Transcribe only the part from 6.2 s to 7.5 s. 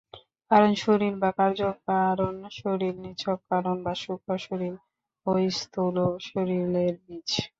শরীরের বীজ।